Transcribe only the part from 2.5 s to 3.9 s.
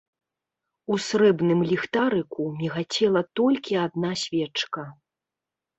мігацела толькі